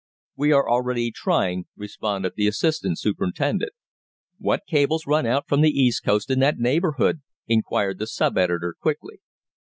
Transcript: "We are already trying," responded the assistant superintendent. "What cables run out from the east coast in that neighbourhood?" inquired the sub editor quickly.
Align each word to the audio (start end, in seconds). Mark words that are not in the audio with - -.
"We 0.35 0.51
are 0.51 0.67
already 0.67 1.11
trying," 1.11 1.65
responded 1.75 2.33
the 2.35 2.47
assistant 2.47 2.97
superintendent. 2.97 3.73
"What 4.39 4.63
cables 4.67 5.05
run 5.05 5.27
out 5.27 5.47
from 5.47 5.61
the 5.61 5.69
east 5.69 6.03
coast 6.03 6.31
in 6.31 6.39
that 6.39 6.57
neighbourhood?" 6.57 7.21
inquired 7.45 7.99
the 7.99 8.07
sub 8.07 8.35
editor 8.35 8.73
quickly. 8.81 9.19